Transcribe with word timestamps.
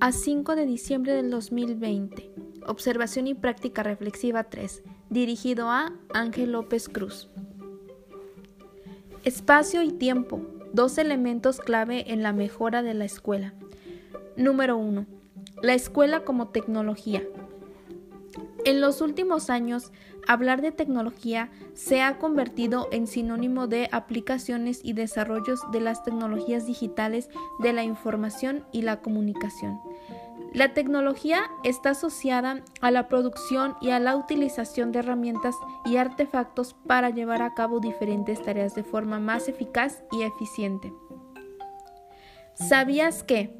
a 0.00 0.12
5 0.12 0.54
de 0.54 0.64
diciembre 0.64 1.12
del 1.12 1.30
2020. 1.30 2.30
Observación 2.66 3.26
y 3.26 3.34
práctica 3.34 3.82
reflexiva 3.82 4.44
3, 4.44 4.82
dirigido 5.10 5.70
a 5.70 5.92
Ángel 6.14 6.52
López 6.52 6.88
Cruz. 6.88 7.28
Espacio 9.24 9.82
y 9.82 9.90
tiempo, 9.90 10.40
dos 10.72 10.98
elementos 10.98 11.58
clave 11.58 12.12
en 12.12 12.22
la 12.22 12.32
mejora 12.32 12.82
de 12.82 12.94
la 12.94 13.06
escuela. 13.06 13.54
Número 14.36 14.76
1. 14.76 15.04
La 15.62 15.74
escuela 15.74 16.20
como 16.20 16.48
tecnología. 16.48 17.24
En 18.64 18.80
los 18.80 19.00
últimos 19.00 19.50
años, 19.50 19.90
hablar 20.28 20.62
de 20.62 20.72
tecnología 20.72 21.50
se 21.74 22.02
ha 22.02 22.18
convertido 22.18 22.88
en 22.92 23.06
sinónimo 23.06 23.66
de 23.66 23.88
aplicaciones 23.92 24.80
y 24.84 24.92
desarrollos 24.92 25.60
de 25.72 25.80
las 25.80 26.04
tecnologías 26.04 26.66
digitales 26.66 27.30
de 27.60 27.72
la 27.72 27.82
información 27.82 28.64
y 28.70 28.82
la 28.82 29.00
comunicación. 29.00 29.80
La 30.54 30.72
tecnología 30.72 31.42
está 31.62 31.90
asociada 31.90 32.62
a 32.80 32.90
la 32.90 33.08
producción 33.08 33.76
y 33.82 33.90
a 33.90 34.00
la 34.00 34.16
utilización 34.16 34.92
de 34.92 35.00
herramientas 35.00 35.54
y 35.84 35.98
artefactos 35.98 36.74
para 36.86 37.10
llevar 37.10 37.42
a 37.42 37.54
cabo 37.54 37.80
diferentes 37.80 38.42
tareas 38.42 38.74
de 38.74 38.82
forma 38.82 39.20
más 39.20 39.48
eficaz 39.48 40.02
y 40.10 40.22
eficiente. 40.22 40.92
¿Sabías 42.54 43.22
que 43.22 43.54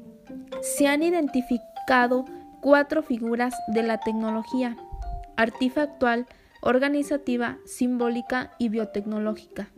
se 0.61 0.87
han 0.87 1.03
identificado 1.03 2.25
cuatro 2.59 3.03
figuras 3.03 3.53
de 3.67 3.83
la 3.83 3.99
tecnología? 3.99 4.75
Artifactual, 5.37 6.25
organizativa, 6.61 7.59
simbólica 7.65 8.51
y 8.57 8.69
biotecnológica. 8.69 9.69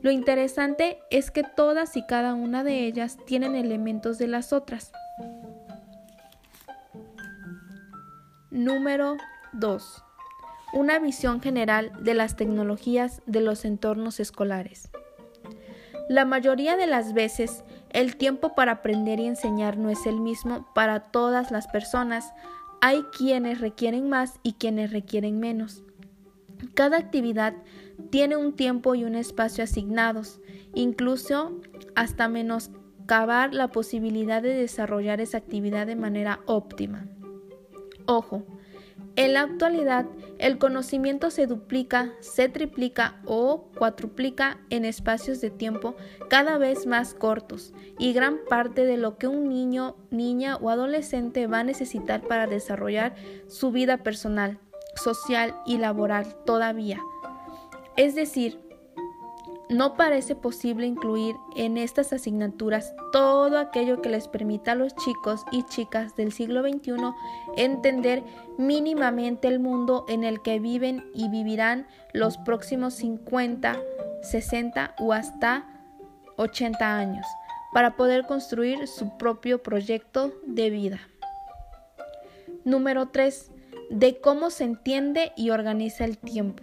Lo 0.00 0.10
interesante 0.10 0.98
es 1.10 1.30
que 1.30 1.42
todas 1.42 1.96
y 1.96 2.06
cada 2.06 2.34
una 2.34 2.64
de 2.64 2.86
ellas 2.86 3.18
tienen 3.26 3.54
elementos 3.54 4.18
de 4.18 4.26
las 4.26 4.52
otras. 4.52 4.90
Número 8.56 9.18
2. 9.52 10.02
Una 10.72 10.98
visión 10.98 11.42
general 11.42 11.92
de 12.00 12.14
las 12.14 12.36
tecnologías 12.36 13.20
de 13.26 13.42
los 13.42 13.66
entornos 13.66 14.18
escolares. 14.18 14.88
La 16.08 16.24
mayoría 16.24 16.78
de 16.78 16.86
las 16.86 17.12
veces, 17.12 17.64
el 17.90 18.16
tiempo 18.16 18.54
para 18.54 18.72
aprender 18.72 19.20
y 19.20 19.26
enseñar 19.26 19.76
no 19.76 19.90
es 19.90 20.06
el 20.06 20.22
mismo 20.22 20.66
para 20.74 21.00
todas 21.00 21.50
las 21.50 21.68
personas. 21.68 22.32
Hay 22.80 23.02
quienes 23.14 23.60
requieren 23.60 24.08
más 24.08 24.40
y 24.42 24.54
quienes 24.54 24.90
requieren 24.90 25.38
menos. 25.38 25.82
Cada 26.72 26.96
actividad 26.96 27.52
tiene 28.08 28.36
un 28.36 28.56
tiempo 28.56 28.94
y 28.94 29.04
un 29.04 29.16
espacio 29.16 29.64
asignados, 29.64 30.40
incluso 30.74 31.60
hasta 31.94 32.26
menoscabar 32.28 33.52
la 33.52 33.68
posibilidad 33.68 34.40
de 34.40 34.54
desarrollar 34.54 35.20
esa 35.20 35.36
actividad 35.36 35.86
de 35.86 35.96
manera 35.96 36.40
óptima. 36.46 37.06
Ojo, 38.06 38.42
en 39.16 39.32
la 39.32 39.42
actualidad 39.42 40.06
el 40.38 40.58
conocimiento 40.58 41.30
se 41.30 41.46
duplica, 41.46 42.12
se 42.20 42.48
triplica 42.48 43.20
o 43.24 43.68
cuatruplica 43.76 44.58
en 44.70 44.84
espacios 44.84 45.40
de 45.40 45.50
tiempo 45.50 45.96
cada 46.28 46.58
vez 46.58 46.86
más 46.86 47.14
cortos 47.14 47.72
y 47.98 48.12
gran 48.12 48.38
parte 48.48 48.84
de 48.84 48.96
lo 48.96 49.16
que 49.16 49.26
un 49.26 49.48
niño, 49.48 49.96
niña 50.10 50.56
o 50.56 50.70
adolescente 50.70 51.46
va 51.46 51.60
a 51.60 51.64
necesitar 51.64 52.22
para 52.22 52.46
desarrollar 52.46 53.14
su 53.48 53.70
vida 53.72 53.98
personal, 53.98 54.58
social 54.94 55.54
y 55.64 55.78
laboral 55.78 56.36
todavía. 56.44 57.00
Es 57.96 58.14
decir, 58.14 58.65
no 59.68 59.94
parece 59.94 60.36
posible 60.36 60.86
incluir 60.86 61.36
en 61.56 61.76
estas 61.76 62.12
asignaturas 62.12 62.94
todo 63.12 63.58
aquello 63.58 64.00
que 64.00 64.08
les 64.08 64.28
permita 64.28 64.72
a 64.72 64.74
los 64.76 64.94
chicos 64.94 65.44
y 65.50 65.64
chicas 65.64 66.14
del 66.14 66.32
siglo 66.32 66.62
XXI 66.62 66.94
entender 67.56 68.22
mínimamente 68.58 69.48
el 69.48 69.58
mundo 69.58 70.04
en 70.08 70.22
el 70.22 70.40
que 70.40 70.60
viven 70.60 71.04
y 71.14 71.28
vivirán 71.28 71.86
los 72.12 72.38
próximos 72.38 72.94
50, 72.94 73.76
60 74.22 74.94
o 75.00 75.12
hasta 75.12 75.66
80 76.36 76.98
años 76.98 77.26
para 77.72 77.96
poder 77.96 78.26
construir 78.26 78.86
su 78.86 79.16
propio 79.18 79.62
proyecto 79.62 80.32
de 80.46 80.70
vida. 80.70 81.00
Número 82.64 83.08
3. 83.08 83.50
De 83.90 84.20
cómo 84.20 84.50
se 84.50 84.64
entiende 84.64 85.32
y 85.36 85.50
organiza 85.50 86.04
el 86.04 86.18
tiempo. 86.18 86.62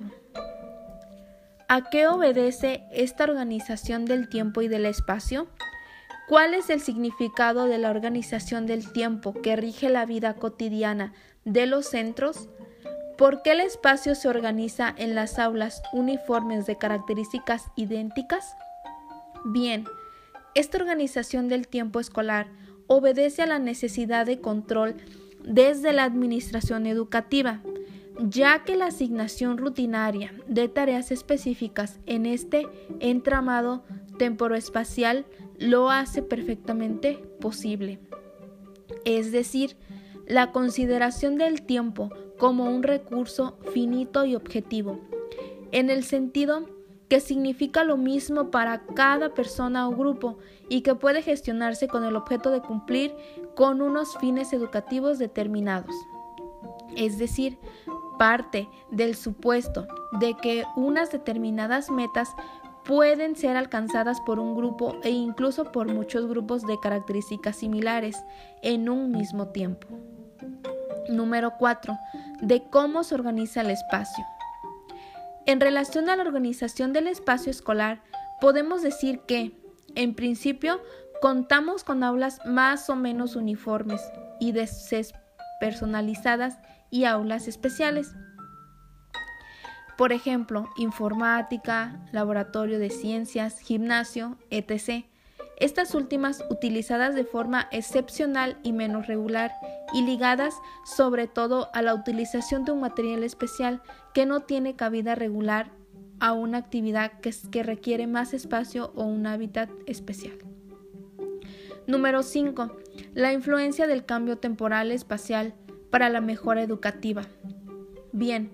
¿A 1.67 1.89
qué 1.89 2.07
obedece 2.07 2.83
esta 2.91 3.23
organización 3.23 4.05
del 4.05 4.29
tiempo 4.29 4.61
y 4.61 4.67
del 4.67 4.85
espacio? 4.85 5.47
¿Cuál 6.27 6.53
es 6.53 6.69
el 6.69 6.81
significado 6.81 7.65
de 7.65 7.77
la 7.77 7.89
organización 7.89 8.65
del 8.65 8.91
tiempo 8.91 9.33
que 9.41 9.55
rige 9.55 9.89
la 9.89 10.05
vida 10.05 10.35
cotidiana 10.35 11.13
de 11.45 11.65
los 11.65 11.87
centros? 11.87 12.49
¿Por 13.17 13.41
qué 13.41 13.51
el 13.51 13.61
espacio 13.61 14.15
se 14.15 14.27
organiza 14.27 14.93
en 14.97 15.15
las 15.15 15.39
aulas 15.39 15.81
uniformes 15.93 16.65
de 16.65 16.77
características 16.77 17.65
idénticas? 17.75 18.55
Bien, 19.45 19.85
esta 20.55 20.77
organización 20.77 21.47
del 21.47 21.67
tiempo 21.67 21.99
escolar 21.99 22.47
obedece 22.87 23.41
a 23.41 23.47
la 23.47 23.59
necesidad 23.59 24.25
de 24.25 24.39
control 24.39 24.95
desde 25.43 25.93
la 25.93 26.03
administración 26.03 26.87
educativa, 26.87 27.61
ya 28.19 28.63
que 28.63 28.75
la 28.75 28.87
asignación 28.87 29.57
rutinaria 29.57 30.33
de 30.47 30.67
tareas 30.67 31.11
específicas 31.11 31.99
en 32.05 32.25
este 32.25 32.67
entramado 32.99 33.83
temporoespacial 34.17 35.25
lo 35.57 35.89
hace 35.89 36.21
perfectamente 36.21 37.15
posible. 37.39 37.99
Es 39.05 39.31
decir, 39.31 39.75
la 40.27 40.51
consideración 40.51 41.37
del 41.37 41.63
tiempo 41.63 42.09
como 42.37 42.65
un 42.65 42.83
recurso 42.83 43.57
finito 43.73 44.25
y 44.25 44.35
objetivo, 44.35 44.99
en 45.71 45.89
el 45.89 46.03
sentido 46.03 46.67
que 47.09 47.19
significa 47.19 47.83
lo 47.83 47.97
mismo 47.97 48.49
para 48.49 48.85
cada 48.95 49.33
persona 49.33 49.87
o 49.87 49.95
grupo 49.95 50.37
y 50.69 50.81
que 50.81 50.95
puede 50.95 51.21
gestionarse 51.21 51.87
con 51.87 52.03
el 52.03 52.15
objeto 52.15 52.49
de 52.49 52.61
cumplir 52.61 53.15
con 53.55 53.81
unos 53.81 54.17
fines 54.17 54.53
educativos 54.53 55.19
determinados. 55.19 55.93
Es 56.95 57.17
decir, 57.17 57.57
parte 58.23 58.69
del 58.89 59.17
supuesto 59.17 59.85
de 60.13 60.37
que 60.37 60.63
unas 60.77 61.11
determinadas 61.11 61.91
metas 61.91 62.29
pueden 62.85 63.35
ser 63.35 63.57
alcanzadas 63.57 64.21
por 64.21 64.39
un 64.39 64.55
grupo 64.55 64.95
e 65.03 65.09
incluso 65.09 65.73
por 65.73 65.91
muchos 65.91 66.25
grupos 66.27 66.65
de 66.65 66.79
características 66.79 67.57
similares 67.57 68.23
en 68.61 68.87
un 68.87 69.11
mismo 69.11 69.49
tiempo. 69.49 69.89
Número 71.09 71.55
4. 71.59 71.97
De 72.39 72.63
cómo 72.69 73.03
se 73.03 73.15
organiza 73.15 73.59
el 73.59 73.71
espacio. 73.71 74.23
En 75.45 75.59
relación 75.59 76.09
a 76.09 76.15
la 76.15 76.23
organización 76.23 76.93
del 76.93 77.07
espacio 77.07 77.51
escolar, 77.51 78.03
podemos 78.39 78.81
decir 78.81 79.19
que, 79.27 79.51
en 79.95 80.15
principio, 80.15 80.79
contamos 81.21 81.83
con 81.83 82.05
aulas 82.05 82.39
más 82.45 82.89
o 82.89 82.95
menos 82.95 83.35
uniformes 83.35 84.01
y 84.39 84.53
despersonalizadas 84.53 86.57
y 86.93 87.05
aulas 87.05 87.47
especiales. 87.47 88.13
Por 89.97 90.13
ejemplo, 90.13 90.69
informática, 90.77 91.99
laboratorio 92.11 92.77
de 92.77 92.91
ciencias, 92.91 93.59
gimnasio, 93.59 94.37
etc. 94.51 95.05
Estas 95.57 95.95
últimas 95.95 96.43
utilizadas 96.51 97.15
de 97.15 97.25
forma 97.25 97.67
excepcional 97.71 98.59
y 98.61 98.73
menos 98.73 99.07
regular 99.07 99.53
y 99.91 100.03
ligadas 100.03 100.53
sobre 100.85 101.25
todo 101.25 101.71
a 101.73 101.81
la 101.81 101.95
utilización 101.95 102.63
de 102.63 102.73
un 102.73 102.81
material 102.81 103.23
especial 103.23 103.81
que 104.13 104.27
no 104.27 104.41
tiene 104.41 104.75
cabida 104.75 105.15
regular 105.15 105.71
a 106.19 106.33
una 106.33 106.59
actividad 106.59 107.13
que, 107.21 107.63
requiere 107.63 108.05
más 108.05 108.35
espacio 108.35 108.93
o 108.95 109.03
un 109.03 109.25
hábitat 109.25 109.71
especial. 109.87 110.37
Número 111.87 112.21
5. 112.21 112.77
La 113.15 113.33
influencia 113.33 113.87
del 113.87 114.05
cambio 114.05 114.37
temporal 114.37 114.91
espacial 114.91 115.55
para 115.93 116.09
la 116.09 116.21
mejora 116.21 116.63
educativa. 116.63 117.21
Bien, 118.13 118.49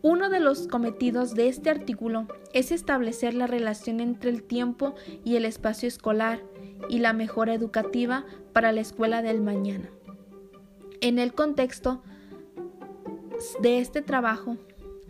uno 0.00 0.30
de 0.30 0.40
los 0.40 0.68
cometidos 0.68 1.34
de 1.34 1.48
este 1.48 1.68
artículo 1.68 2.28
es 2.54 2.72
establecer 2.72 3.34
la 3.34 3.46
relación 3.46 4.00
entre 4.00 4.30
el 4.30 4.42
tiempo 4.42 4.94
y 5.22 5.36
el 5.36 5.44
espacio 5.44 5.86
escolar 5.86 6.40
y 6.88 7.00
la 7.00 7.12
mejora 7.12 7.52
educativa 7.52 8.24
para 8.54 8.72
la 8.72 8.80
escuela 8.80 9.20
del 9.20 9.42
mañana. 9.42 9.90
En 11.02 11.18
el 11.18 11.34
contexto 11.34 12.02
de 13.60 13.80
este 13.80 14.00
trabajo, 14.00 14.56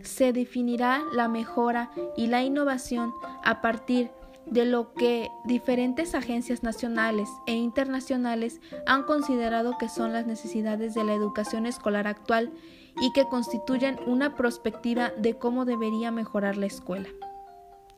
se 0.01 0.33
definirá 0.33 1.05
la 1.13 1.29
mejora 1.29 1.91
y 2.17 2.27
la 2.27 2.43
innovación 2.43 3.13
a 3.45 3.61
partir 3.61 4.11
de 4.51 4.65
lo 4.65 4.93
que 4.93 5.29
diferentes 5.45 6.15
agencias 6.15 6.63
nacionales 6.63 7.29
e 7.47 7.53
internacionales 7.53 8.59
han 8.85 9.03
considerado 9.03 9.77
que 9.77 9.89
son 9.89 10.13
las 10.13 10.25
necesidades 10.25 10.93
de 10.93 11.03
la 11.03 11.13
educación 11.13 11.65
escolar 11.65 12.07
actual 12.07 12.51
y 12.99 13.11
que 13.11 13.27
constituyen 13.27 13.99
una 14.05 14.35
perspectiva 14.35 15.11
de 15.17 15.37
cómo 15.37 15.65
debería 15.65 16.11
mejorar 16.11 16.57
la 16.57 16.65
escuela. 16.65 17.09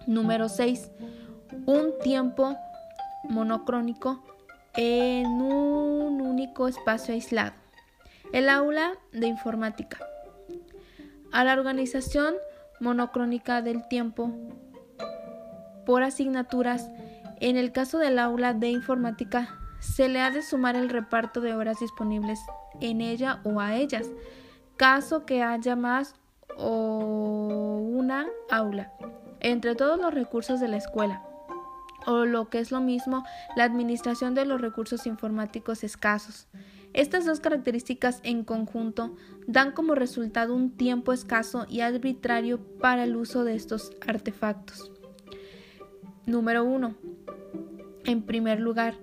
Número 0.08 0.50
6. 0.50 0.92
Un 1.66 1.94
tiempo 2.02 2.56
monocrónico 3.24 4.24
en 4.76 5.28
un 5.28 6.22
único 6.22 6.68
espacio 6.68 7.14
aislado. 7.14 7.54
El 8.34 8.50
aula 8.50 8.94
de 9.12 9.28
informática. 9.28 10.00
A 11.32 11.44
la 11.44 11.54
organización 11.54 12.36
monocrónica 12.80 13.62
del 13.62 13.88
tiempo 13.88 14.32
por 15.90 16.04
asignaturas, 16.04 16.92
en 17.40 17.58
el 17.58 17.72
caso 17.72 17.98
del 17.98 18.20
aula 18.20 18.54
de 18.54 18.70
informática, 18.70 19.58
se 19.80 20.08
le 20.08 20.22
ha 20.22 20.30
de 20.30 20.44
sumar 20.44 20.76
el 20.76 20.88
reparto 20.88 21.42
de 21.42 21.56
horas 21.56 21.80
disponibles 21.80 22.40
en 22.80 23.02
ella 23.02 23.40
o 23.44 23.60
a 23.60 23.76
ellas, 23.76 24.06
caso 24.78 25.26
que 25.26 25.42
haya 25.42 25.76
más 25.76 26.14
o 26.60 27.82
una 27.92 28.28
aula, 28.52 28.94
entre 29.40 29.74
todos 29.74 30.00
los 30.00 30.14
recursos 30.14 30.60
de 30.60 30.68
la 30.68 30.78
escuela 30.78 31.24
o 32.06 32.26
lo 32.26 32.50
que 32.50 32.60
es 32.60 32.70
lo 32.70 32.82
mismo, 32.82 33.26
la 33.56 33.64
administración 33.64 34.36
de 34.36 34.46
los 34.46 34.62
recursos 34.62 35.08
informáticos 35.08 35.84
escasos. 35.84 36.46
Estas 36.94 37.26
dos 37.26 37.40
características 37.40 38.20
en 38.22 38.44
conjunto 38.44 39.16
dan 39.48 39.72
como 39.72 39.96
resultado 39.96 40.54
un 40.54 40.70
tiempo 40.70 41.14
escaso 41.14 41.66
y 41.68 41.82
arbitrario 41.82 42.60
para 42.78 43.06
el 43.06 43.16
uso 43.16 43.44
de 43.44 43.56
estos 43.56 43.92
artefactos. 44.06 44.92
Número 46.30 46.64
1. 46.64 46.94
En 48.06 48.22
primer 48.22 48.60
lugar, 48.60 48.94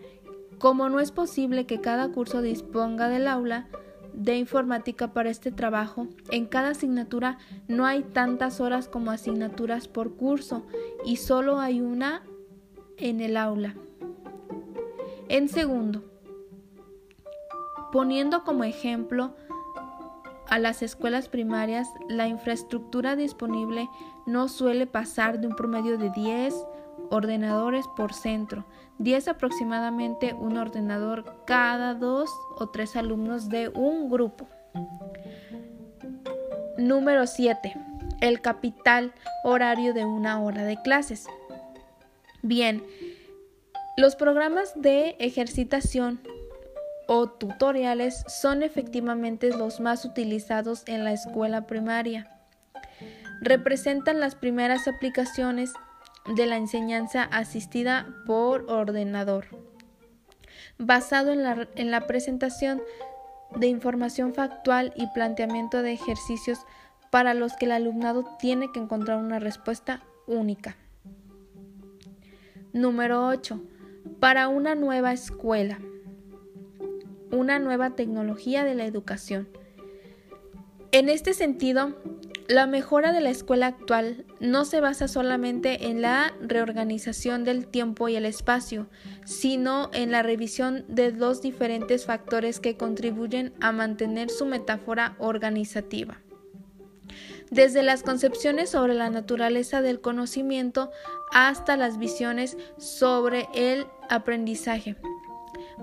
como 0.60 0.88
no 0.88 1.00
es 1.00 1.10
posible 1.10 1.66
que 1.66 1.80
cada 1.80 2.08
curso 2.12 2.40
disponga 2.40 3.08
del 3.08 3.26
aula 3.26 3.66
de 4.12 4.38
informática 4.38 5.12
para 5.12 5.28
este 5.28 5.50
trabajo, 5.50 6.06
en 6.30 6.46
cada 6.46 6.70
asignatura 6.70 7.38
no 7.66 7.84
hay 7.84 8.04
tantas 8.04 8.60
horas 8.60 8.86
como 8.86 9.10
asignaturas 9.10 9.88
por 9.88 10.14
curso 10.14 10.64
y 11.04 11.16
solo 11.16 11.58
hay 11.58 11.80
una 11.80 12.22
en 12.96 13.20
el 13.20 13.36
aula. 13.36 13.74
En 15.28 15.48
segundo, 15.48 16.04
poniendo 17.90 18.44
como 18.44 18.62
ejemplo 18.62 19.34
a 20.46 20.60
las 20.60 20.80
escuelas 20.80 21.28
primarias, 21.28 21.88
la 22.08 22.28
infraestructura 22.28 23.16
disponible 23.16 23.88
no 24.26 24.46
suele 24.46 24.86
pasar 24.86 25.40
de 25.40 25.48
un 25.48 25.56
promedio 25.56 25.98
de 25.98 26.10
10 26.10 26.54
ordenadores 27.10 27.86
por 27.96 28.12
centro, 28.12 28.64
10 28.98 29.28
aproximadamente 29.28 30.34
un 30.34 30.56
ordenador 30.56 31.44
cada 31.46 31.94
dos 31.94 32.30
o 32.56 32.68
tres 32.68 32.96
alumnos 32.96 33.48
de 33.48 33.68
un 33.68 34.10
grupo. 34.10 34.48
Número 36.78 37.26
7. 37.26 37.74
El 38.20 38.40
capital 38.40 39.12
horario 39.44 39.94
de 39.94 40.04
una 40.04 40.40
hora 40.42 40.64
de 40.64 40.80
clases. 40.82 41.26
Bien, 42.42 42.82
los 43.96 44.14
programas 44.14 44.72
de 44.76 45.16
ejercitación 45.18 46.20
o 47.06 47.28
tutoriales 47.28 48.24
son 48.28 48.62
efectivamente 48.62 49.50
los 49.50 49.80
más 49.80 50.04
utilizados 50.04 50.82
en 50.86 51.04
la 51.04 51.12
escuela 51.12 51.66
primaria. 51.66 52.30
Representan 53.40 54.20
las 54.20 54.34
primeras 54.34 54.88
aplicaciones 54.88 55.72
de 56.34 56.46
la 56.46 56.56
enseñanza 56.56 57.22
asistida 57.22 58.06
por 58.26 58.70
ordenador, 58.70 59.46
basado 60.78 61.32
en 61.32 61.42
la, 61.42 61.68
en 61.76 61.90
la 61.90 62.06
presentación 62.06 62.82
de 63.54 63.68
información 63.68 64.34
factual 64.34 64.92
y 64.96 65.06
planteamiento 65.08 65.82
de 65.82 65.92
ejercicios 65.92 66.60
para 67.10 67.34
los 67.34 67.54
que 67.56 67.66
el 67.66 67.72
alumnado 67.72 68.24
tiene 68.38 68.72
que 68.72 68.80
encontrar 68.80 69.18
una 69.18 69.38
respuesta 69.38 70.02
única. 70.26 70.76
Número 72.72 73.26
8. 73.28 73.60
Para 74.20 74.48
una 74.48 74.74
nueva 74.74 75.12
escuela. 75.12 75.78
Una 77.30 77.58
nueva 77.58 77.90
tecnología 77.90 78.64
de 78.64 78.74
la 78.74 78.84
educación. 78.84 79.48
En 80.92 81.08
este 81.08 81.34
sentido, 81.34 81.96
la 82.48 82.66
mejora 82.66 83.12
de 83.12 83.20
la 83.20 83.30
escuela 83.30 83.66
actual 83.66 84.24
no 84.40 84.64
se 84.64 84.80
basa 84.80 85.08
solamente 85.08 85.88
en 85.88 86.00
la 86.00 86.32
reorganización 86.40 87.44
del 87.44 87.66
tiempo 87.66 88.08
y 88.08 88.16
el 88.16 88.24
espacio, 88.24 88.88
sino 89.24 89.90
en 89.92 90.12
la 90.12 90.22
revisión 90.22 90.84
de 90.88 91.10
dos 91.10 91.42
diferentes 91.42 92.06
factores 92.06 92.60
que 92.60 92.76
contribuyen 92.76 93.52
a 93.60 93.72
mantener 93.72 94.30
su 94.30 94.46
metáfora 94.46 95.16
organizativa. 95.18 96.20
Desde 97.50 97.82
las 97.82 98.02
concepciones 98.02 98.70
sobre 98.70 98.94
la 98.94 99.10
naturaleza 99.10 99.80
del 99.80 100.00
conocimiento 100.00 100.90
hasta 101.32 101.76
las 101.76 101.98
visiones 101.98 102.56
sobre 102.76 103.48
el 103.54 103.86
aprendizaje, 104.08 104.96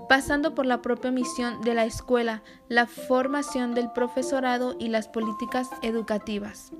pasando 0.08 0.54
por 0.54 0.66
la 0.66 0.82
propia 0.82 1.10
misión 1.10 1.60
de 1.62 1.74
la 1.74 1.84
escuela, 1.84 2.42
la 2.68 2.86
formación 2.86 3.74
del 3.74 3.90
profesorado 3.90 4.76
y 4.78 4.88
las 4.88 5.08
políticas 5.08 5.70
educativas. 5.82 6.72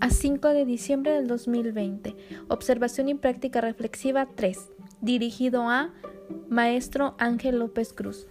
a 0.00 0.08
5 0.08 0.48
de 0.48 0.64
diciembre 0.64 1.12
del 1.12 1.26
2020. 1.26 2.16
Observación 2.48 3.08
y 3.08 3.14
práctica 3.14 3.60
reflexiva 3.60 4.26
3. 4.34 4.58
Dirigido 5.02 5.68
a 5.68 5.92
Maestro 6.50 7.14
Ángel 7.18 7.60
López 7.60 7.92
Cruz. 7.92 8.26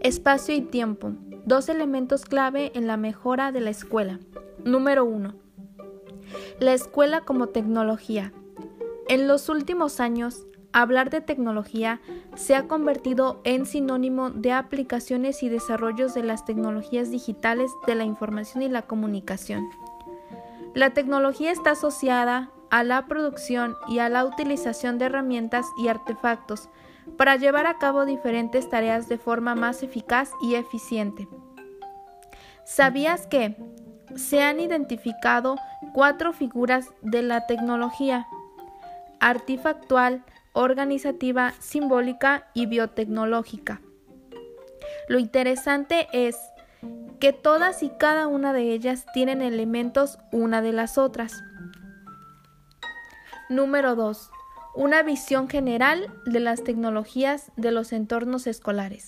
Espacio 0.00 0.54
y 0.54 0.60
tiempo. 0.60 1.10
Dos 1.44 1.68
elementos 1.68 2.24
clave 2.24 2.70
en 2.72 2.86
la 2.86 2.96
mejora 2.96 3.50
de 3.50 3.60
la 3.60 3.70
escuela. 3.70 4.20
Número 4.64 5.04
1. 5.04 5.34
La 6.60 6.72
escuela 6.74 7.22
como 7.22 7.48
tecnología. 7.48 8.32
En 9.08 9.26
los 9.26 9.48
últimos 9.48 9.98
años, 9.98 10.46
hablar 10.72 11.10
de 11.10 11.20
tecnología 11.20 12.00
se 12.36 12.54
ha 12.54 12.68
convertido 12.68 13.40
en 13.42 13.66
sinónimo 13.66 14.30
de 14.30 14.52
aplicaciones 14.52 15.42
y 15.42 15.48
desarrollos 15.48 16.14
de 16.14 16.22
las 16.22 16.44
tecnologías 16.44 17.10
digitales 17.10 17.72
de 17.88 17.96
la 17.96 18.04
información 18.04 18.62
y 18.62 18.68
la 18.68 18.82
comunicación. 18.82 19.68
La 20.74 20.90
tecnología 20.90 21.50
está 21.50 21.72
asociada 21.72 22.52
a 22.70 22.84
la 22.84 23.06
producción 23.06 23.76
y 23.88 23.98
a 23.98 24.08
la 24.08 24.24
utilización 24.24 24.98
de 24.98 25.06
herramientas 25.06 25.66
y 25.78 25.88
artefactos 25.88 26.68
para 27.16 27.36
llevar 27.36 27.66
a 27.66 27.78
cabo 27.78 28.04
diferentes 28.04 28.68
tareas 28.68 29.08
de 29.08 29.18
forma 29.18 29.54
más 29.54 29.82
eficaz 29.82 30.30
y 30.42 30.54
eficiente. 30.54 31.28
¿Sabías 32.64 33.26
que 33.26 33.56
se 34.14 34.42
han 34.42 34.60
identificado 34.60 35.56
cuatro 35.94 36.32
figuras 36.32 36.90
de 37.02 37.22
la 37.22 37.46
tecnología? 37.46 38.26
Artifactual, 39.20 40.24
organizativa, 40.52 41.54
simbólica 41.60 42.48
y 42.52 42.66
biotecnológica. 42.66 43.80
Lo 45.08 45.18
interesante 45.18 46.08
es 46.12 46.36
que 47.20 47.32
todas 47.32 47.82
y 47.82 47.90
cada 47.90 48.26
una 48.26 48.52
de 48.52 48.72
ellas 48.72 49.06
tienen 49.12 49.42
elementos 49.42 50.18
una 50.30 50.62
de 50.62 50.72
las 50.72 50.98
otras. 50.98 51.42
Número 53.48 53.96
2. 53.96 54.30
Una 54.74 55.02
visión 55.02 55.48
general 55.48 56.12
de 56.26 56.38
las 56.38 56.62
tecnologías 56.64 57.50
de 57.56 57.72
los 57.72 57.94
entornos 57.94 58.46
escolares. 58.46 59.06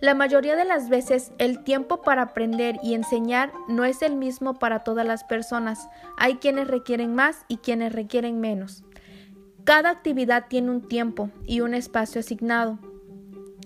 La 0.00 0.14
mayoría 0.14 0.54
de 0.54 0.64
las 0.64 0.88
veces 0.88 1.32
el 1.38 1.64
tiempo 1.64 2.02
para 2.02 2.22
aprender 2.22 2.76
y 2.84 2.94
enseñar 2.94 3.52
no 3.66 3.84
es 3.84 4.00
el 4.02 4.14
mismo 4.14 4.60
para 4.60 4.84
todas 4.84 5.04
las 5.04 5.24
personas. 5.24 5.88
Hay 6.16 6.36
quienes 6.36 6.68
requieren 6.68 7.16
más 7.16 7.44
y 7.48 7.56
quienes 7.56 7.92
requieren 7.92 8.40
menos. 8.40 8.84
Cada 9.64 9.90
actividad 9.90 10.46
tiene 10.48 10.70
un 10.70 10.86
tiempo 10.86 11.30
y 11.46 11.62
un 11.62 11.74
espacio 11.74 12.20
asignado. 12.20 12.78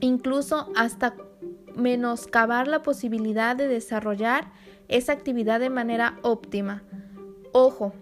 Incluso 0.00 0.72
hasta 0.74 1.14
menoscabar 1.76 2.66
la 2.66 2.80
posibilidad 2.80 3.54
de 3.56 3.68
desarrollar 3.68 4.52
esa 4.88 5.12
actividad 5.12 5.60
de 5.60 5.68
manera 5.68 6.18
óptima. 6.22 6.82
Ojo, 7.52 7.92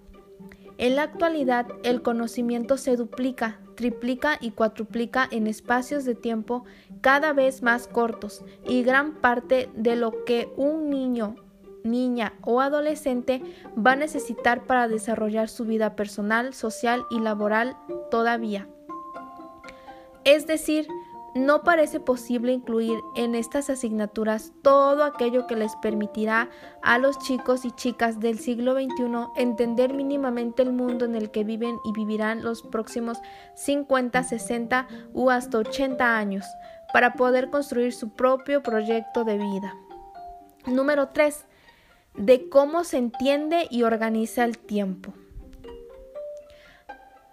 en 0.79 0.97
la 0.97 1.03
actualidad 1.03 1.67
el 1.83 2.03
conocimiento 2.03 2.77
se 2.77 2.97
duplica, 2.97 3.61
triplica 3.77 4.37
y 4.41 4.51
cuatruplica 4.51 5.27
en 5.31 5.47
espacios 5.47 6.05
de 6.05 6.15
tiempo 6.15 6.65
cada 7.01 7.33
vez 7.33 7.63
más 7.63 7.89
cortos 7.89 8.45
y 8.67 8.83
gran 8.83 9.15
parte 9.15 9.69
de 9.75 9.97
lo 9.97 10.25
que 10.25 10.53
un 10.57 10.91
niño, 10.91 11.37
niña 11.83 12.35
o 12.43 12.61
adolescente 12.61 13.43
va 13.77 13.93
a 13.93 13.97
necesitar 13.97 14.65
para 14.65 14.89
desarrollar 14.89 15.49
su 15.49 15.65
vida 15.65 15.97
personal, 15.97 16.53
social 16.53 17.05
y 17.11 17.21
laboral 17.21 17.77
todavía. 18.11 18.69
Es 20.25 20.47
decir, 20.47 20.89
no 21.37 21.63
parece 21.63 22.01
posible 22.01 22.53
incluir 22.53 22.99
en 23.15 23.35
estas 23.35 23.69
asignaturas 23.71 24.53
todo 24.63 25.05
aquello 25.05 25.47
que 25.47 25.57
les 25.57 25.75
permitirá 25.77 26.49
a 26.83 26.99
los 26.99 27.19
chicos 27.19 27.65
y 27.65 27.73
chicas 27.73 28.21
del 28.21 28.39
siglo 28.39 28.75
XXI 28.75 29.27
entender 29.37 29.93
mínimamente 29.93 30.63
el 30.63 30.73
mundo 30.73 31.05
en 31.05 31.15
el 31.15 31.31
que 31.31 31.45
viven 31.45 31.79
y 31.85 31.93
vivirán 31.93 32.43
los 32.43 32.63
próximos 32.63 33.19
50, 33.55 34.23
60 34.23 34.89
u 35.13 35.31
hasta 35.31 35.59
80 35.59 36.17
años 36.17 36.45
para 36.93 37.15
poder 37.15 37.51
construir 37.51 37.93
su 37.93 38.11
propio 38.11 38.63
proyecto 38.63 39.25
de 39.25 39.39
vida. 39.39 39.75
Número 40.67 41.09
3. 41.09 41.45
De 42.15 42.49
cómo 42.49 42.85
se 42.85 42.99
entiende 42.99 43.67
y 43.71 43.83
organiza 43.83 44.45
el 44.45 44.59
tiempo. 44.59 45.13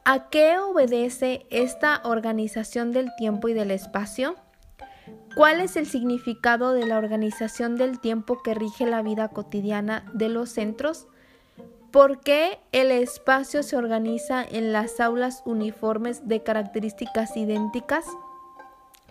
¿A 0.05 0.29
qué 0.29 0.59
obedece 0.59 1.45
esta 1.49 2.01
organización 2.03 2.91
del 2.91 3.15
tiempo 3.15 3.47
y 3.47 3.53
del 3.53 3.71
espacio? 3.71 4.35
¿Cuál 5.33 5.61
es 5.61 5.77
el 5.77 5.85
significado 5.85 6.73
de 6.73 6.85
la 6.85 6.97
organización 6.97 7.77
del 7.77 8.01
tiempo 8.01 8.43
que 8.43 8.53
rige 8.53 8.85
la 8.85 9.01
vida 9.01 9.29
cotidiana 9.29 10.03
de 10.13 10.27
los 10.27 10.49
centros? 10.49 11.07
¿Por 11.89 12.19
qué 12.19 12.59
el 12.73 12.91
espacio 12.91 13.63
se 13.63 13.77
organiza 13.77 14.43
en 14.43 14.73
las 14.73 14.99
aulas 14.99 15.41
uniformes 15.45 16.27
de 16.27 16.43
características 16.43 17.37
idénticas? 17.37 18.05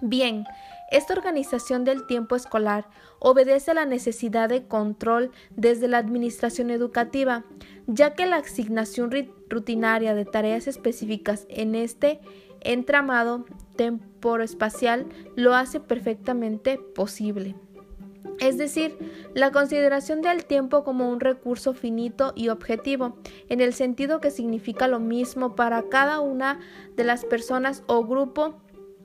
Bien, 0.03 0.45
esta 0.93 1.15
organización 1.15 1.85
del 1.85 2.07
tiempo 2.07 2.37
escolar 2.37 2.89
obedece 3.19 3.71
a 3.71 3.75
la 3.75 3.87
necesidad 3.87 4.49
de 4.49 4.67
control 4.67 5.31
desde 5.57 5.89
la 5.89 5.99
administración 5.99 6.71
educativa, 6.71 7.45
ya 7.87 8.15
que 8.15 8.27
la 8.27 8.37
asignación 8.37 9.11
rutinaria 9.49 10.15
de 10.15 10.25
tareas 10.25 10.67
específicas 10.67 11.47
en 11.49 11.75
este 11.75 12.21
entramado 12.61 13.47
temporoespacial 13.77 15.07
lo 15.35 15.55
hace 15.55 15.81
perfectamente 15.81 16.79
posible. 16.79 17.57
Es 18.39 18.59
decir, 18.59 18.99
la 19.35 19.53
consideración 19.53 20.21
del 20.21 20.45
tiempo 20.45 20.85
como 20.85 21.11
un 21.11 21.21
recurso 21.21 21.75
finito 21.75 22.33
y 22.35 22.49
objetivo, 22.49 23.17
en 23.49 23.61
el 23.61 23.73
sentido 23.73 24.21
que 24.21 24.31
significa 24.31 24.89
lo 24.89 25.01
mismo 25.01 25.55
para 25.55 25.85
cada 25.89 26.21
una 26.21 26.61
de 26.97 27.05
las 27.05 27.25
personas 27.25 27.83
o 27.87 28.05
grupo 28.05 28.61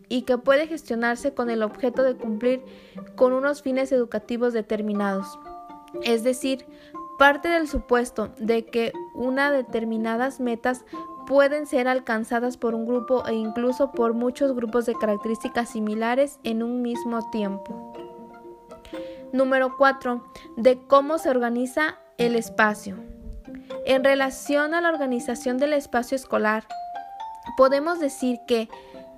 y 0.10 0.24
que 0.24 0.38
puede 0.38 0.68
gestionarse 0.68 1.34
con 1.34 1.50
el 1.50 1.64
objeto 1.64 2.04
de 2.04 2.16
cumplir 2.16 2.64
con 3.16 3.34
unos 3.34 3.62
fines 3.62 3.92
educativos 3.92 4.54
determinados. 4.54 5.40
Es 6.04 6.24
decir, 6.24 6.66
parte 7.18 7.50
del 7.50 7.68
supuesto 7.68 8.30
de 8.38 8.66
que 8.66 8.94
unas 9.16 9.52
determinadas 9.52 10.40
metas 10.40 10.86
pueden 11.26 11.66
ser 11.66 11.88
alcanzadas 11.88 12.58
por 12.58 12.74
un 12.74 12.86
grupo 12.86 13.26
e 13.28 13.34
incluso 13.34 13.92
por 13.92 14.14
muchos 14.14 14.56
grupos 14.56 14.86
de 14.86 14.96
características 14.96 15.70
similares 15.70 16.40
en 16.44 16.64
un 16.64 16.82
mismo 16.82 17.30
tiempo. 17.32 17.94
Número 19.34 19.76
4. 19.78 20.24
De 20.56 20.80
cómo 20.88 21.18
se 21.18 21.30
organiza 21.30 22.00
el 22.18 22.36
espacio. 22.36 22.96
En 23.86 24.04
relación 24.04 24.74
a 24.74 24.82
la 24.82 24.90
organización 24.90 25.58
del 25.58 25.74
espacio 25.74 26.16
escolar, 26.16 26.66
podemos 27.58 28.00
decir 28.00 28.40
que 28.48 28.70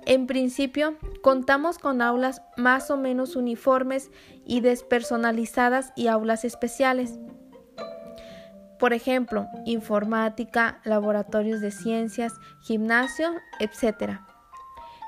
en 0.06 0.26
principio, 0.26 0.96
contamos 1.22 1.78
con 1.78 2.02
aulas 2.02 2.42
más 2.56 2.90
o 2.90 2.96
menos 2.96 3.36
uniformes 3.36 4.10
y 4.46 4.60
despersonalizadas 4.60 5.92
y 5.96 6.08
aulas 6.08 6.44
especiales. 6.44 7.18
Por 8.78 8.94
ejemplo, 8.94 9.46
informática, 9.66 10.80
laboratorios 10.84 11.60
de 11.60 11.70
ciencias, 11.70 12.32
gimnasio, 12.62 13.34
etc. 13.58 14.20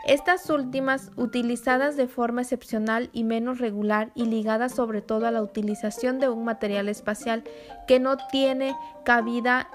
Estas 0.07 0.51
últimas, 0.51 1.11
utilizadas 1.17 1.97
de 1.97 2.07
forma 2.07 2.43
excepcional 2.43 3.09
y 3.13 3.25
menos 3.25 3.61
regular 3.61 4.11
y 4.15 4.27
ligadas 4.27 4.75
sobre 4.75 5.01
todo 5.01 5.27
a 5.27 5.31
la 5.31 5.43
utilización 5.43 6.19
de 6.19 6.29
un 6.29 6.45
material 6.45 6.89
espacial 6.89 7.45
que 7.87 7.99
no 7.99 8.17
tiene 8.31 8.77
cabida 9.05 9.69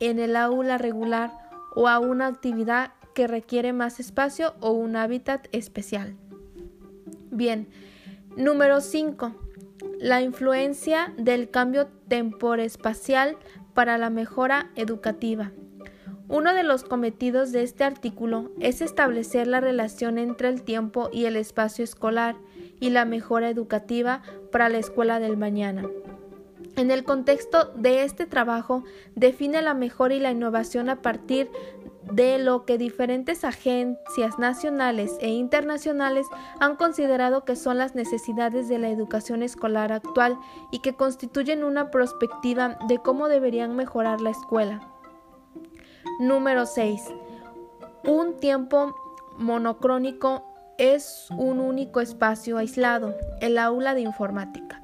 en 0.00 0.18
el 0.18 0.36
aula 0.36 0.78
regular 0.78 1.32
o 1.76 1.86
a 1.86 1.98
una 1.98 2.26
actividad 2.26 2.92
que 3.14 3.26
requiere 3.26 3.72
más 3.72 4.00
espacio 4.00 4.54
o 4.60 4.72
un 4.72 4.96
hábitat 4.96 5.46
especial. 5.52 6.16
Bien, 7.30 7.68
número 8.36 8.80
5. 8.80 9.34
La 9.98 10.22
influencia 10.22 11.12
del 11.16 11.50
cambio 11.50 11.88
temporespacial 12.08 13.36
para 13.74 13.98
la 13.98 14.10
mejora 14.10 14.70
educativa. 14.76 15.52
Uno 16.28 16.54
de 16.54 16.62
los 16.62 16.84
cometidos 16.84 17.52
de 17.52 17.62
este 17.62 17.84
artículo 17.84 18.50
es 18.58 18.80
establecer 18.80 19.46
la 19.46 19.60
relación 19.60 20.16
entre 20.18 20.48
el 20.48 20.62
tiempo 20.62 21.10
y 21.12 21.26
el 21.26 21.36
espacio 21.36 21.84
escolar 21.84 22.36
y 22.80 22.90
la 22.90 23.04
mejora 23.04 23.50
educativa 23.50 24.22
para 24.50 24.68
la 24.68 24.78
escuela 24.78 25.20
del 25.20 25.36
mañana. 25.36 25.86
En 26.76 26.90
el 26.90 27.04
contexto 27.04 27.72
de 27.76 28.02
este 28.02 28.26
trabajo, 28.26 28.84
define 29.14 29.62
la 29.62 29.74
mejora 29.74 30.14
y 30.14 30.20
la 30.20 30.32
innovación 30.32 30.88
a 30.88 31.02
partir 31.02 31.48
de 32.12 32.38
lo 32.38 32.64
que 32.64 32.78
diferentes 32.78 33.44
agencias 33.44 34.38
nacionales 34.38 35.16
e 35.20 35.28
internacionales 35.28 36.26
han 36.60 36.76
considerado 36.76 37.44
que 37.44 37.56
son 37.56 37.78
las 37.78 37.94
necesidades 37.94 38.68
de 38.68 38.78
la 38.78 38.88
educación 38.88 39.42
escolar 39.42 39.92
actual 39.92 40.38
y 40.70 40.80
que 40.80 40.94
constituyen 40.94 41.64
una 41.64 41.90
perspectiva 41.90 42.78
de 42.88 42.98
cómo 42.98 43.28
deberían 43.28 43.74
mejorar 43.76 44.20
la 44.20 44.30
escuela. 44.30 44.80
Número 46.20 46.66
6. 46.66 47.02
Un 48.04 48.38
tiempo 48.38 48.94
monocrónico 49.38 50.44
es 50.78 51.28
un 51.36 51.60
único 51.60 52.00
espacio 52.00 52.58
aislado, 52.58 53.14
el 53.40 53.58
aula 53.58 53.94
de 53.94 54.02
informática. 54.02 54.82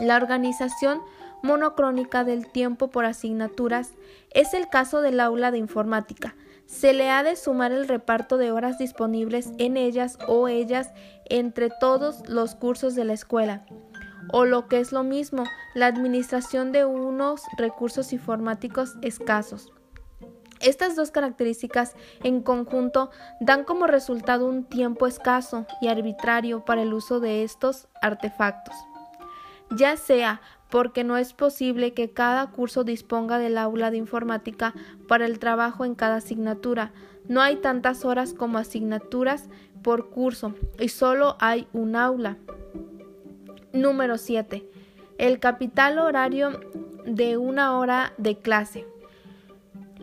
La 0.00 0.16
organización 0.16 1.00
monocrónica 1.42 2.24
del 2.24 2.48
tiempo 2.48 2.88
por 2.88 3.04
asignaturas 3.04 3.92
es 4.30 4.54
el 4.54 4.68
caso 4.68 5.00
del 5.00 5.20
aula 5.20 5.50
de 5.50 5.58
informática. 5.58 6.36
Se 6.66 6.92
le 6.92 7.10
ha 7.10 7.22
de 7.22 7.36
sumar 7.36 7.72
el 7.72 7.88
reparto 7.88 8.36
de 8.36 8.52
horas 8.52 8.78
disponibles 8.78 9.50
en 9.58 9.76
ellas 9.76 10.18
o 10.28 10.48
ellas 10.48 10.92
entre 11.30 11.70
todos 11.70 12.28
los 12.28 12.54
cursos 12.54 12.94
de 12.94 13.04
la 13.04 13.14
escuela, 13.14 13.64
o 14.32 14.44
lo 14.44 14.68
que 14.68 14.80
es 14.80 14.92
lo 14.92 15.02
mismo, 15.02 15.44
la 15.74 15.86
administración 15.86 16.72
de 16.72 16.84
unos 16.84 17.42
recursos 17.56 18.12
informáticos 18.12 18.96
escasos. 19.02 19.72
Estas 20.60 20.96
dos 20.96 21.10
características 21.10 21.94
en 22.22 22.42
conjunto 22.42 23.10
dan 23.40 23.64
como 23.64 23.86
resultado 23.86 24.46
un 24.46 24.64
tiempo 24.64 25.06
escaso 25.06 25.66
y 25.80 25.88
arbitrario 25.88 26.64
para 26.64 26.82
el 26.82 26.92
uso 26.92 27.20
de 27.20 27.44
estos 27.44 27.86
artefactos, 28.02 28.74
ya 29.70 29.96
sea 29.96 30.40
porque 30.70 31.04
no 31.04 31.16
es 31.16 31.32
posible 31.32 31.94
que 31.94 32.10
cada 32.10 32.50
curso 32.50 32.84
disponga 32.84 33.38
del 33.38 33.58
aula 33.58 33.90
de 33.90 33.96
informática 33.96 34.74
para 35.06 35.26
el 35.26 35.38
trabajo 35.38 35.84
en 35.84 35.94
cada 35.94 36.16
asignatura. 36.16 36.92
No 37.26 37.40
hay 37.40 37.56
tantas 37.56 38.04
horas 38.04 38.34
como 38.34 38.58
asignaturas 38.58 39.48
por 39.82 40.10
curso 40.10 40.54
y 40.78 40.88
solo 40.88 41.36
hay 41.40 41.66
un 41.72 41.96
aula. 41.96 42.36
Número 43.72 44.18
7. 44.18 44.66
El 45.18 45.40
capital 45.40 45.98
horario 45.98 46.60
de 47.04 47.36
una 47.36 47.78
hora 47.78 48.12
de 48.18 48.38
clase. 48.38 48.86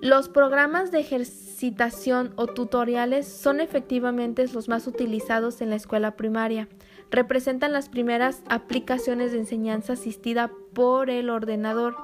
Los 0.01 0.29
programas 0.29 0.91
de 0.91 0.99
ejercitación 0.99 2.33
o 2.35 2.47
tutoriales 2.47 3.27
son 3.27 3.59
efectivamente 3.59 4.45
los 4.53 4.67
más 4.67 4.87
utilizados 4.87 5.61
en 5.61 5.69
la 5.69 5.77
escuela 5.77 6.15
primaria 6.15 6.67
representan 7.11 7.73
las 7.73 7.89
primeras 7.89 8.41
aplicaciones 8.49 9.31
de 9.31 9.39
enseñanza 9.39 9.93
asistida 9.93 10.51
por 10.73 11.09
el 11.09 11.29
ordenador, 11.29 11.95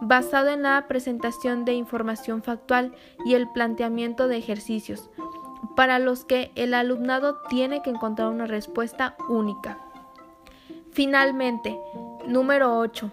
basado 0.00 0.48
en 0.50 0.62
la 0.62 0.86
presentación 0.88 1.64
de 1.64 1.74
información 1.74 2.42
factual 2.42 2.94
y 3.24 3.34
el 3.34 3.48
planteamiento 3.50 4.28
de 4.28 4.36
ejercicios, 4.36 5.10
para 5.76 5.98
los 5.98 6.24
que 6.24 6.50
el 6.54 6.74
alumnado 6.74 7.40
tiene 7.48 7.82
que 7.82 7.90
encontrar 7.90 8.28
una 8.28 8.46
respuesta 8.46 9.16
única. 9.28 9.78
Finalmente, 10.92 11.78
número 12.26 12.78
8. 12.78 13.10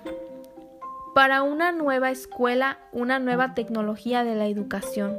Para 1.15 1.43
una 1.43 1.71
nueva 1.71 2.11
escuela, 2.11 2.77
una 2.91 3.19
nueva 3.19 3.53
tecnología 3.53 4.23
de 4.23 4.35
la 4.35 4.47
educación. 4.47 5.17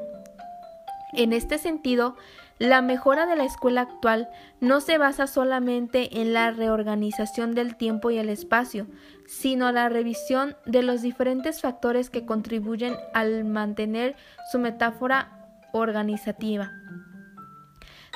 En 1.13 1.33
este 1.33 1.59
sentido, 1.59 2.17
la 2.59 2.83
mejora 2.83 3.27
de 3.27 3.37
la 3.37 3.45
escuela 3.45 3.81
actual 3.83 4.29
no 4.61 4.81
se 4.81 4.99
basa 4.99 5.27
solamente 5.27 6.21
en 6.21 6.33
la 6.33 6.51
reorganización 6.51 7.55
del 7.55 7.77
tiempo 7.77 8.11
y 8.11 8.19
el 8.19 8.29
espacio, 8.29 8.87
sino 9.27 9.73
la 9.73 9.89
revisión 9.89 10.57
de 10.67 10.83
los 10.83 11.03
diferentes 11.03 11.61
factores 11.61 12.11
que 12.11 12.25
contribuyen 12.25 12.97
al 13.15 13.45
mantener 13.45 14.17
su 14.51 14.59
metáfora 14.59 15.33
organizativa. 15.73 16.71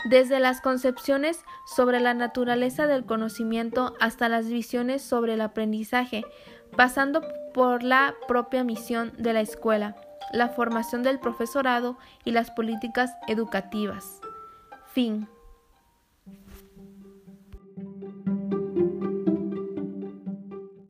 Desde 0.04 0.38
las 0.38 0.60
concepciones 0.60 1.40
sobre 1.74 1.98
la 1.98 2.14
naturaleza 2.14 2.86
del 2.86 3.04
conocimiento 3.04 3.94
hasta 3.98 4.28
las 4.28 4.46
visiones 4.46 5.02
sobre 5.02 5.34
el 5.34 5.40
aprendizaje, 5.40 6.24
pasando 6.76 7.22
por 7.52 7.82
la 7.82 8.14
propia 8.28 8.62
misión 8.62 9.12
de 9.18 9.32
la 9.32 9.40
escuela, 9.40 9.96
la 10.32 10.50
formación 10.50 11.02
del 11.02 11.18
profesorado 11.18 11.98
y 12.24 12.32
las 12.32 12.50
políticas 12.50 13.10
educativas. 13.26 14.20
Fim. 14.96 15.35